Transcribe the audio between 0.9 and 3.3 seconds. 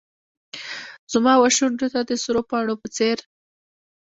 زما وشونډو ته د سرو پاڼو په څیر